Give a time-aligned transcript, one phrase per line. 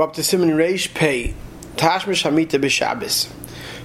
[0.00, 1.34] We're up to Siman Reish Pei,
[1.76, 3.30] Tashmish Hamita b'Shabbos.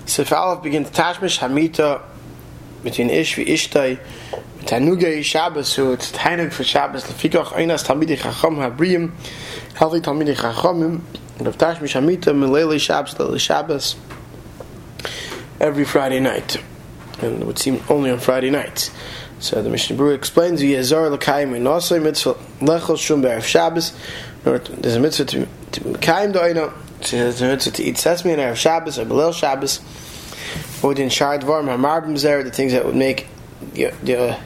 [0.06, 2.04] Sif Aleph begins Tashmish Hamita
[2.86, 4.00] between Ish and Ishtai,
[4.60, 9.12] Tanugei Shabbos, so it's Tanug for Shabbos, Lefikach Einas Talmidei Chacham HaBriyim,
[9.74, 11.02] Healthy Talmidei Chachamim,
[11.38, 13.98] and of Tashmish Hamita, Melele Shabbos, Lele Shabbos,
[15.60, 16.64] every Friday night.
[17.20, 18.90] And it would seem only on Friday nights.
[19.40, 23.94] So the Mishnah Berurah explains, Yezar L'kayim and also mitzvah Lechel Shum Be'er Shabbos,
[24.46, 25.48] there's a mitzvah to,
[25.80, 29.80] Mekayim Doino, to eat sesame and Erev Shabbos or Belil Shabbos,
[30.84, 33.28] within Shard Varm HaMarbim Zer, the things that would make
[33.74, 34.38] the, the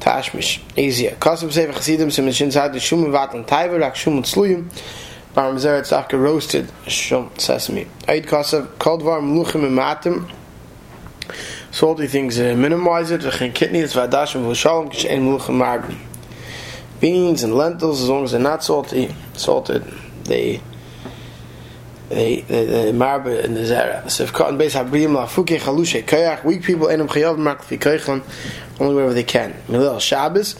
[0.00, 1.12] Tashmish easier.
[1.12, 4.70] Kosov Sefer Chassidim, Sim Shin Zad, the Shum Vat and Taiva, Rak Shum and Sluyim,
[5.34, 7.86] Varm Zer, it's after roasted Shum sesame.
[8.08, 10.30] Eid Kosov, Kol Varm Luchim and Matim,
[11.70, 15.98] salty things uh, minimize it, V'chen Kitnis, V'adashim, V'shalom, Kishen Luchim Marbim
[17.00, 19.84] beans and lentils, as long as they're not salty, salted,
[20.26, 20.60] they
[22.08, 24.08] they they, they marbe in the zera.
[24.10, 27.76] So if cotton base habriyim lafuke chalushe kayach, weak people enum chayav mak fi
[28.78, 29.54] only wherever they can.
[29.68, 30.54] Milil Shabbos,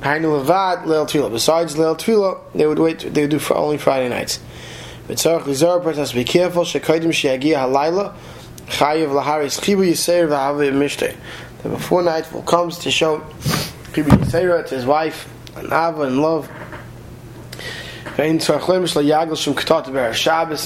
[0.00, 1.30] hainu levad leil tvila.
[1.30, 3.00] Besides leil tvila, they would wait.
[3.00, 4.40] They would do for only Friday nights.
[5.06, 6.62] But tzarich lizar, person has to be careful.
[6.62, 8.14] Shekaydim sheyagia halayla
[8.66, 11.16] chayiv laharis chibu yiseir v'haveh mishtei.
[11.62, 13.20] The before nightfall comes to show
[13.92, 16.48] chibu yiseir to his wife and Ava and love.
[18.16, 18.40] And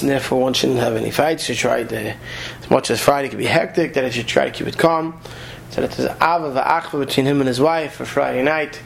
[0.09, 1.49] therefore one shouldn't have any fights.
[1.49, 4.51] You try to, as much as Friday can be hectic, that it should try to
[4.51, 5.19] keep it calm.
[5.71, 8.81] So that there's Ava v'achva between him and his wife for Friday night.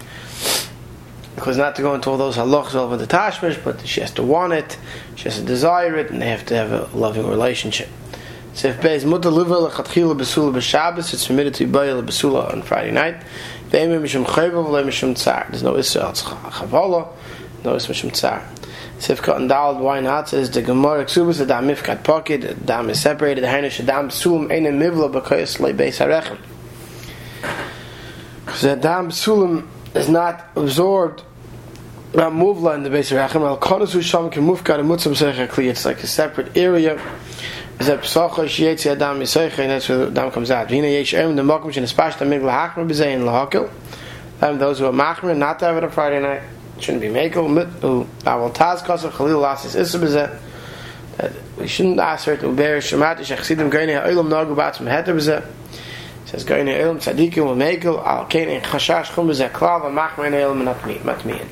[1.36, 4.24] Because not to go into all those halachs over the tashmish, but she has to
[4.24, 4.78] want it,
[5.16, 7.88] she has to desire it, and they have to have a loving relationship.
[8.56, 12.92] So if Beis Mutter Liva Lechatchila Besula B'Shabbos, it's permitted to be Besula on Friday
[12.92, 13.24] night.
[13.70, 13.88] There's
[15.64, 17.08] no Israel Chavala,
[17.64, 18.42] no Israel Mishum Tzar.
[19.00, 20.30] Sifka and Dalad, why not?
[20.30, 23.84] Says the Gemara Ksubas, the Dam Mifkat Pocket, the Dam is separated, the Hainish, the
[23.84, 26.38] Dam Sulam, Einem Mivla, B'Koyas Le Beis HaRechem.
[28.62, 31.24] The Dam Sulam is not absorbed
[32.14, 33.42] not muvla in the base of Rachem.
[33.42, 35.70] Al Konasu Sham can move got a mutzam sechakli.
[35.70, 37.00] It's like a separate area
[37.80, 41.14] is a psacha shiyetzi adam yisaycha and that's where the adam comes out vina yesh
[41.14, 43.70] em the mokum shen espash the migla hachmer b'zein lahakel
[44.60, 46.42] those who are machmer not to have it on Friday night
[46.82, 47.50] shouldn't be mekel
[47.84, 50.40] u avol taz kasa chalil lasis issa b'zeh
[51.18, 55.16] that we shouldn't ask her to bear shemat ish achsidim goyne ha'olam nagu batzim heter
[55.16, 55.44] b'zeh
[56.26, 60.28] says goyne ha'olam tzadikim wa mekel al kein in chashash chum b'zeh klav a machmer
[60.28, 60.64] in ha'olam
[61.04, 61.48] matmiyin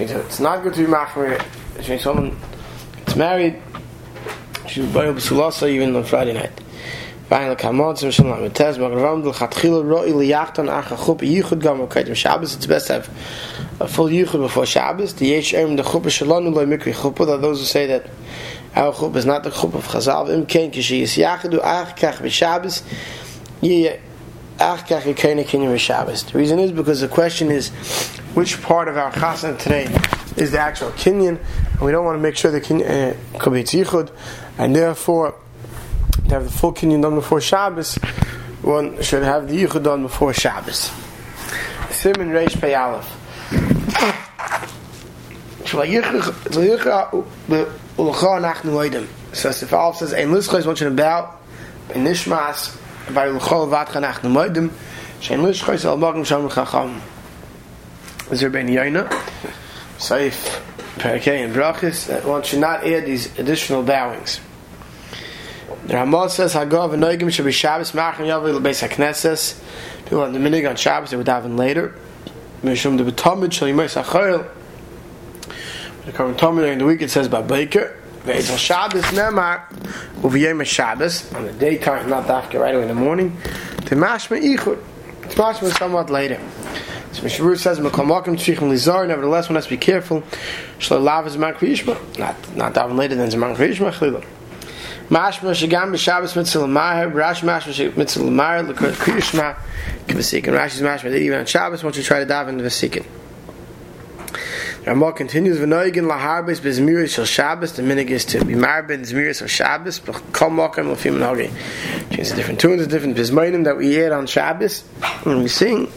[0.00, 1.42] it's not good to be machmer.
[1.78, 2.36] It means someone
[2.96, 3.60] gets married.
[4.68, 6.61] She was by Sulasa even on Friday night.
[7.32, 11.78] Finally, Kamon, so Shalom, with Tez, Magravam, the Chatchila, Roi, Liyachtan, Acha, Chup, Yichud, Gam,
[11.86, 13.08] Kaitim, Shabbos, it's best have
[13.80, 15.14] a full Yichud before Shabbos.
[15.14, 18.10] The Erm, the Chup, Shalom, Loi, Mikri, Chup, are those who say that
[18.76, 22.16] our Chup is not the Chup of Chazal, Im Kain, Kishi, Yis Yachadu, Ach, Kach,
[22.16, 22.82] B'Shabbos,
[23.62, 23.96] Yeh,
[24.60, 26.24] Ach, Kach, Yikaina, Kinyam, Shabbos.
[26.24, 27.70] The reason is because the question is,
[28.34, 29.84] which part of our Chassan today
[30.36, 31.40] is the actual Kinyan,
[31.70, 34.14] and we don't want to make sure the Kinyan uh, could be Tzichud,
[34.58, 35.34] and therefore,
[36.32, 37.96] to have the full Kinyan done before Shabbos,
[38.62, 40.88] one should have the Yichud done before Shabbos.
[41.90, 43.06] Siman Reish Pei Aleph.
[45.66, 45.78] So
[49.76, 51.40] Aleph says, Ein Lischos, one should about,
[51.94, 52.78] in Nishmas,
[53.14, 54.70] by L'chol Vatcha Nachnu Moedim,
[55.20, 57.02] Shein Lischos, Al Magim Shalom Chacham.
[58.30, 59.06] Is there Ben Yaina?
[59.98, 60.60] Saif,
[60.96, 64.40] Perakei, and Brachis, one should not add these additional bowings.
[65.86, 69.60] The Ramah says, Hagav and Noigim should be Shabbos, Machim Yavil, Beis HaKnesses.
[70.04, 71.94] People on the minig on Shabbos, they would daven later.
[72.62, 74.48] Mishum de Betamid, Shal Yimais.
[76.04, 77.96] The current Talmud during the week, it says, Babaker.
[78.22, 79.68] Ve'ezel Shabbos, Nemar,
[80.20, 83.36] Uviyem Shabbos, on the daytime, not after, right away in the morning.
[83.78, 84.78] The Mashma Ichud.
[85.24, 86.40] It's Mashma somewhat later.
[87.12, 90.22] So Mishabur says, "Mekom makom tzichim lizar." Nevertheless, one has to be careful.
[90.78, 92.18] Shlo lav is man kriyishma.
[92.18, 94.24] Not not daven later than man kriyishma chlila.
[95.08, 97.12] Mashma shagam b'Shabbos mitzvah l'mahir.
[97.12, 99.56] Rashi mashma mitzvah l'mahir l'kot kriyishma
[100.06, 100.52] k'vasikin.
[100.52, 103.04] Rashi's mashma that even on Shabbos, once you try to daven the vasikin.
[104.86, 109.46] Ramah continues, "V'noigin laharbes bezmiris shel Shabbos." The minig is to be marben zmiris shel
[109.46, 110.00] Shabbos.
[110.32, 111.50] Kol mokem l'fim nagi.
[112.10, 114.82] Change the different tunes, different bismainim that we hear on Shabbos
[115.24, 115.88] when we sing.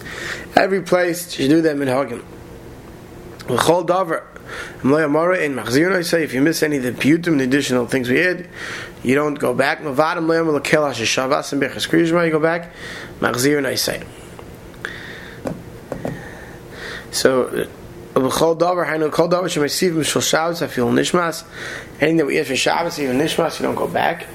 [0.56, 2.24] Every place should do them in Hagim.
[3.50, 4.22] L'chol davar.
[4.84, 8.48] In I say, if you miss any of the putum, the additional things we add,
[9.04, 9.80] you don't go back.
[9.80, 9.94] You go
[12.40, 12.72] back.
[13.20, 14.04] Machzir, I say.
[17.12, 17.68] So.
[18.16, 18.38] Anything
[22.18, 24.26] that we eat for Shabbos, even nishmas, you don't go back.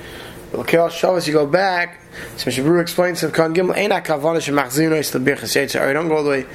[0.52, 1.98] L'kel Shabbos, you go back.
[2.36, 2.50] So.
[2.50, 5.88] Brewer explains to Khan Gimel, Eina kavana shemachzinu is the birchas yitzhar.
[5.88, 6.46] You don't go all the way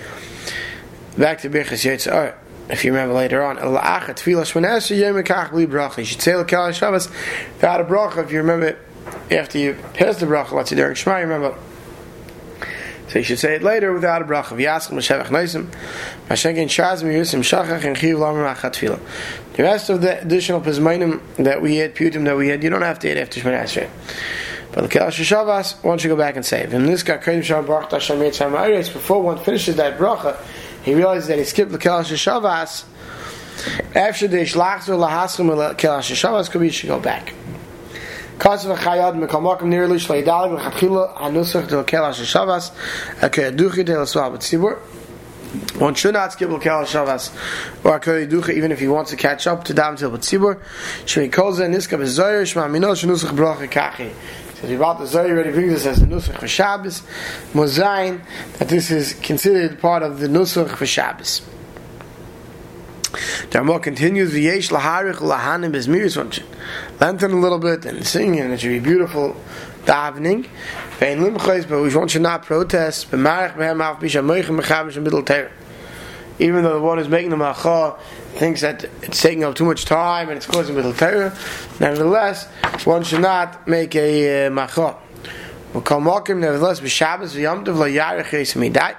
[1.18, 2.36] back to birchas yitzhar.
[2.68, 6.00] If you remember later on, L'achar tefillah shmaneser yom ekach bli bracha.
[6.00, 7.10] You should say L'kel Shabbos
[7.54, 8.24] without a bracha.
[8.24, 8.78] If you remember,
[9.30, 11.56] after you pass the bracha, let's say during Shema, you remember,
[13.10, 14.58] so you should say it later without a bracha.
[14.58, 15.68] V'yaschem l'shevach noisim.
[16.28, 19.00] Mashenkin shaz miyusim shachach and chiv lamer machat tefillah.
[19.54, 22.82] The rest of the additional pizmainim that we had, putim that we had, you don't
[22.82, 23.90] have to eat after Shemini Esrei.
[24.72, 26.74] But the Kelash Shavas, one you go back and save.
[26.74, 30.36] And this guy, Kadim Shem Baruch Tashem Yitzham before one finishes that bracha,
[30.86, 32.86] he realizes that he skipped the Kelash Shavas.
[33.96, 37.34] After the Shlachzer Lahaschim Kelash Shavas, be should go back.
[38.38, 42.72] Kasav Chayad Mekamakim nearly Shleidalig Lechatchila Hanusach Del Kelash Shavas
[43.20, 44.78] Akayaduchi Del Swab Tzibur.
[45.80, 47.34] One should not skip Lekel Shavas
[47.84, 50.62] or Akayaducha even if he wants to catch up to Dam Til Tzibur.
[51.06, 54.12] Shemi Kolza Niska Bezoyer Shma Minot Shnusach Bracha Kachi.
[54.64, 57.02] About the Zohar already brings us as the Nusach for Shabbos,
[57.54, 58.22] Mozain,
[58.58, 61.42] that this is considered part of the Nusach for Shabbos.
[63.52, 66.46] The Ramah continues, V'yesh laharich lahanim bezmiris should
[67.00, 69.36] lengthen a little bit and sing, and it should be beautiful
[69.84, 70.48] davening.
[71.00, 73.12] Vein limchais, but one should not protest.
[73.12, 75.52] B'marech behem af bisha moichem mechavish middle teir.
[76.40, 77.98] Even though the one who's making the macha
[78.34, 81.34] thinks that it's taking up too much time and it's causing middle teir,
[81.80, 82.48] nevertheless,
[82.86, 84.98] one should not make a uh, macha.
[85.74, 88.96] Nevertheless, b'shabbos v'yamtiv la yarech yis midai.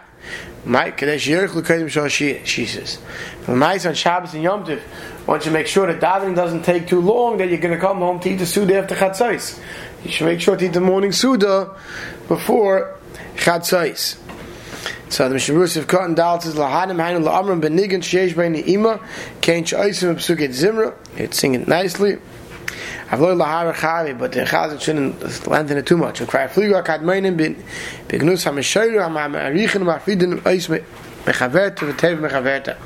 [0.65, 2.99] My Kadesh Yerich Lukadim Shal she says.
[3.43, 4.83] For my on Shabbos and Yom Tiv,
[5.25, 7.99] one should make sure that davening doesn't take too long, that you're going to come
[7.99, 9.61] home to eat the Suda after Chatzais.
[10.05, 11.77] You should make sure to eat the morning Suda
[12.27, 12.97] before
[13.37, 14.17] Chatzais.
[15.08, 19.00] So the Mishnah of Cotton Dal says, Lahanim Hainu La'amram Benigan Sheesh Beini Ima,
[19.41, 20.94] Kain Shaisim Psuket Zimra.
[21.17, 22.19] It's singing nicely.
[23.08, 26.20] I've learned lahar chavi, but the chazan shouldn't lengthen it too much.
[26.20, 27.55] And cry fliga kadmeinim bin
[28.08, 30.67] bignus hameshayru hamarichin marfidin ois
[31.25, 32.76] mechaverta v'tev mechaverta.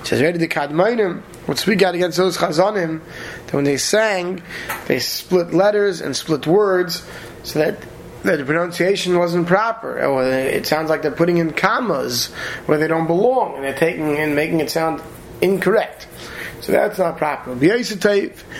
[0.00, 3.00] It says already the kadmeinim would speak out against those chazanim
[3.46, 4.40] that when they sang,
[4.86, 7.04] they split letters and split words
[7.42, 7.76] so that
[8.22, 12.26] that the pronunciation wasn't proper, or it sounds like they're putting in commas
[12.66, 15.02] where they don't belong, and they're taking and making it sound
[15.40, 16.08] incorrect.
[16.60, 17.52] So that's not proper.
[17.52, 17.62] And.
[17.62, 18.50] Amen.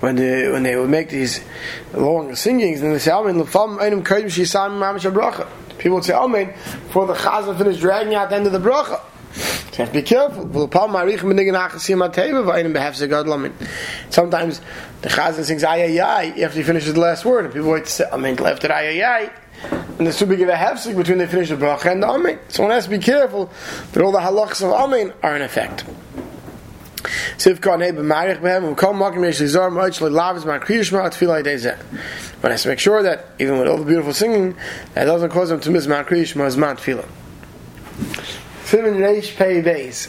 [0.00, 1.40] When they, when they would make these
[1.94, 3.38] long singings, then they say, Amen.
[5.78, 9.00] People would say, Amen, before the chazan finished dragging out the end of the bracha.
[9.76, 10.48] So you have to be careful.
[14.08, 14.60] Sometimes
[15.02, 18.04] the chazan sings ayayay after he finishes the last word, and people wait to say,
[18.10, 19.30] Amen, left it ayayay
[19.62, 22.38] and there's too big of a hefsek between the finish of bracha and the amen.
[22.48, 23.50] So one has to be careful
[23.92, 25.82] that all the halachas of amen are in effect.
[25.82, 25.96] One
[32.50, 34.56] has to make sure that even with all the beautiful singing,
[34.94, 37.08] that doesn't cause them to miss ma kriyishma as ma tefillah.
[38.66, 40.08] Simin reish pei beis.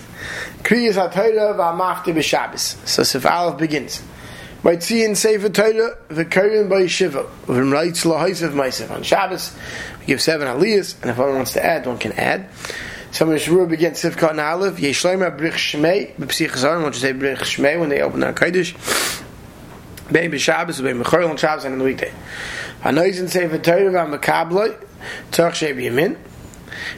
[0.64, 2.88] Kriyis ha-Torah va-mafti b'Shabbos.
[2.88, 4.02] So Sif Aleph begins.
[4.64, 5.96] By seeing Sefer Torah,
[6.26, 8.90] Kohen by Shiva, from Reitz Lahaisav Maisav.
[8.90, 9.56] On Shabbos,
[10.00, 12.50] we give seven aliyahs, and if one wants to add, one can add.
[13.12, 17.14] So when Shruah begins Sifkat and Aleph, Yeshleima Brich Shmei, B'psich Zarim, want to say
[17.14, 18.74] Brich Shmei when they open their Kodesh.
[20.12, 22.12] Bein b'Shabbos, bein b'Chorel on Shabbos and on the weekday.
[22.82, 24.84] Hanoizin Sefer Torah v'Makabloi,
[25.32, 26.18] Tzach Shei B'Yamin,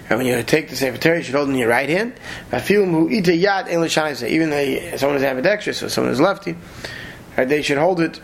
[0.09, 2.13] and when you take the Sefer Torah, you should hold it in your right hand.
[2.69, 2.91] Even
[4.49, 6.55] though someone is ambidextrous, so someone is lefty,
[7.35, 8.19] they should hold it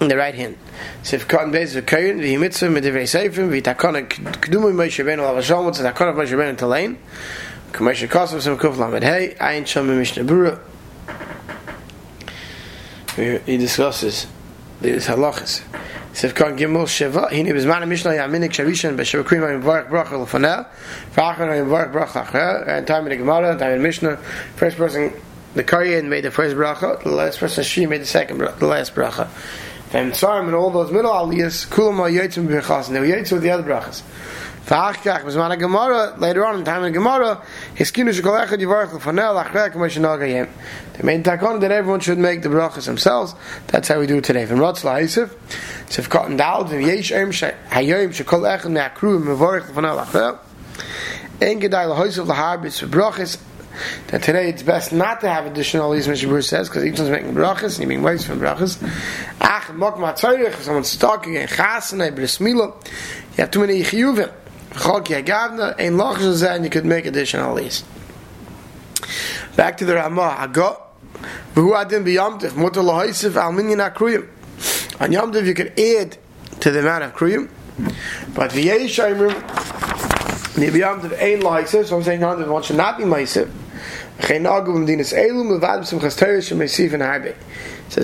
[0.00, 0.56] in the right hand.
[1.02, 5.20] Sif kan bez ve kayn vi mitzvah mit divrei seifim vi takon kdumim moshe ben
[5.20, 5.66] al shalom.
[5.66, 6.96] Mit takon moshe ben talain
[7.72, 9.02] kamash kosov some kuf lamed
[9.98, 10.58] mishnah bura
[13.46, 14.26] he discusses
[14.80, 15.62] these halachas
[16.18, 20.66] Sif gimel sheva hine bez man mishnah yaminik shavishan be shavkrim im bracha lefanel
[21.14, 24.16] vachar im varach bracha achar and time in the gemara time in mishnah
[24.56, 25.12] first person
[25.54, 28.66] the Karyan made the first bracha, the last person she made the second bracha, the
[28.66, 29.28] last bracha.
[29.90, 33.42] And Tzarim and all those middle aliyahs, kulam yotzim b'chas, and they were yotzim with
[33.42, 34.02] the other brachas.
[34.66, 37.42] V'achkach, b'zman ha-Gemara, later on in time in the Gemara,
[37.74, 40.46] hiskinu shekol echad yivarach l'fanel, achrek m'shenagayim.
[40.92, 43.34] They made takon that everyone should make the brachas themselves.
[43.68, 44.44] That's how we do it today.
[44.44, 45.34] From Rotz la'isif,
[45.90, 50.38] sif cotton dal, v'im yesh em hayoyim shekol echad me'akru, m'varach l'fanel, achrek.
[51.40, 53.38] En gedai l'hoysav l'harbis, v'brachas,
[54.08, 56.28] that today it's best not to have additional Mr.
[56.28, 58.78] Bruce says, because each one's making brachas, and you're being waste from brachas.
[59.40, 64.32] Ach, mok matzorich, if someone's stuck again, chasana, bris mila, you have too many chiyuvim.
[64.70, 67.84] Chol ki agavna, ein lochas and you could make additional aliyahs.
[69.56, 70.80] Back to the Ramah, Hagot,
[71.54, 74.28] v'hu adin b'yamtiv, mutar lahaisiv al minyan akruyim.
[75.00, 76.16] On Yom Tov you could add
[76.60, 77.48] to the amount of kriyim,
[78.34, 79.34] but v'yei shaymrim,
[80.76, 83.50] Yom Tov ein lahaisiv, so I'm saying Yom Tov one should not be maisiv.
[84.20, 84.34] So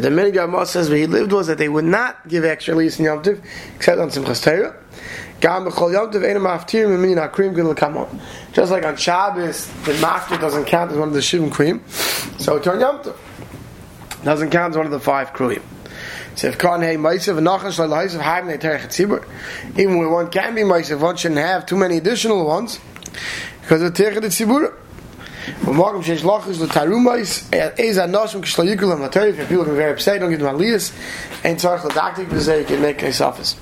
[0.00, 2.98] the minhag Ramah says where he lived was that they would not give extra leaves
[2.98, 3.42] in Yom Tov,
[3.76, 4.74] except on Simchas Torah.
[8.52, 11.82] Just like on Shabbos, the maftir doesn't count as one of the shivim krim,
[12.38, 13.16] so it's on Yom Tov.
[14.24, 15.62] Doesn't count as one of the five krim.
[16.36, 19.24] So if Khan hey Maisav and Nachan Shalai Haisav Haim Terech Tzibur,
[19.78, 22.80] even when one can be Maisav, one shouldn't have too many additional ones
[23.60, 24.74] because of Terech Tzibur.
[25.62, 29.38] Morgen shesh lachus the tarumais is a noshim kishlayikul and.
[29.38, 30.92] If people get very upset, don't give them aliyas.
[31.44, 33.56] Ain't tzarich ladaktik b'zei can make his office.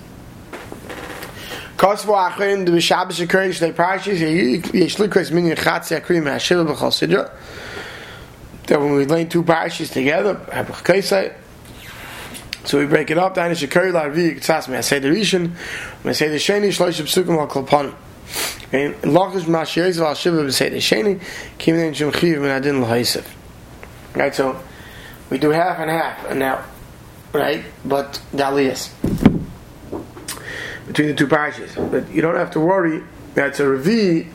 [1.76, 7.30] Kosvo achrim the b'shabbos occurring shnei Yeshli yeshlikres minyan chatzi akrim hashiva b'chol sidra.
[8.66, 11.34] That when we lay two parshas together, habach kaisai.
[12.64, 13.34] So we break it up.
[13.34, 15.48] Danish occurring larvi ktsas me asay the rishon
[16.04, 17.94] me asay the sheni shloish b'sukim al kolponim
[18.72, 21.20] and lachish ma sheis val shiva sheni
[21.58, 23.26] kim in shum chiv men adin lahaisef
[24.14, 24.60] right so
[25.30, 26.64] we do half and half and now
[27.32, 27.64] right?
[27.84, 28.90] But dalias
[30.86, 33.02] between the two parashas but you don't have to worry
[33.34, 34.28] that's a revi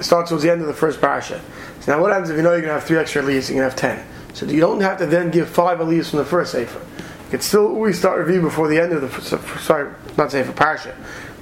[0.00, 1.40] starts towards the end of the first parasha.
[1.80, 3.58] So now what happens if you know you're going to have three extra leaves you're
[3.58, 4.06] going to have ten?
[4.34, 6.78] So you don't have to then give five leaves from the first sefer.
[6.78, 10.96] You can still always start review before the end of the sorry not sefer parasha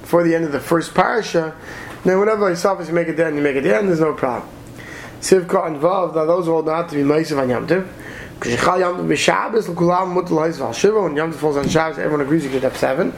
[0.09, 1.55] before the end of the first parasha
[2.03, 4.49] then whenever yourself you make it then you make it the end there's no problem.
[5.21, 9.07] Sivka involved now those all not to be Meisav on Yom because Shechal Yom Tov
[9.07, 12.63] b'Shabbos l'kulam mutal ha'is v'al when Yom Tov falls on Shabbos everyone agrees you could
[12.63, 13.13] have seven.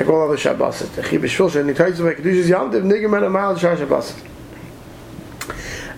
[0.00, 3.22] Like all other Shabbos the Chi b'Shvil Shem Nitayz v'Ek Kedushas Yom Tov nigger men
[3.22, 4.20] a mile Shah Shabbos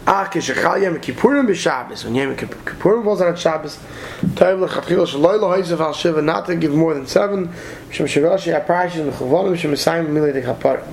[0.09, 3.79] Ach kishachal Yom Kippurim b'Shabbos when Yom Kippurim falls on Shabbos
[4.21, 7.53] Tayv l'chatchil shaloi l'ha'is v'al Shiva not to give more than seven
[7.91, 10.85] Shem Shirashi HaParashis v'Chavonim Shem Mesayim Mili de Kapar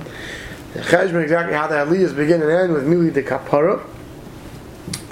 [0.72, 3.84] the Cheshbon exactly how the Aliyahs begin and end with Mili de Kapara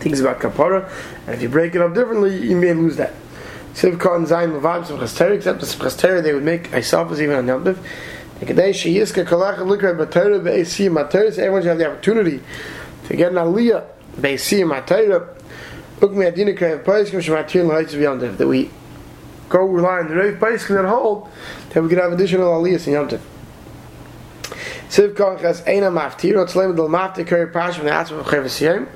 [0.02, 0.90] things about kapara,
[1.26, 3.14] and if you break it up differently, you may lose that.
[3.75, 7.47] Sivka and Zayin Levav some Chasteri, except the Chasteri they would make Isafas even on
[7.47, 7.78] Yom Tov.
[8.42, 8.97] Everyone should
[11.68, 12.40] have the opportunity
[13.12, 13.85] they get an aliyah.
[14.16, 15.28] They see my Torah.
[16.00, 18.71] Look me at Dinakram Paiskim Shematir Lights Beyond that we
[19.50, 21.28] go rely on the Rav Paiskim that hold
[21.69, 23.21] that we can have additional aliyahs in Yom Tov.
[24.88, 28.88] Siv has Eina Maftir Ot Shlem Del Maftir Kari Pash the Atzim Of Chev Siyem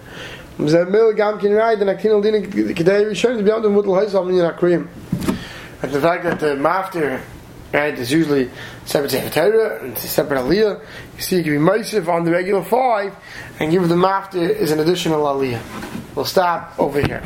[0.58, 4.30] Um Zem Mil Gam Kin Rai Den Aktin Al Dinak Kedei Rishon Beyond Dem Mutal
[4.30, 4.88] in a cream.
[5.82, 7.20] And the fact that the Maftir
[7.72, 7.98] right?
[7.98, 8.50] Is usually
[8.84, 10.80] separate sefer Torah and separate aliyah.
[11.16, 13.14] You see you can be meisiv on the regular five
[13.60, 15.62] and give the maftir is an additional aliyah.
[16.14, 17.22] We'll stop over here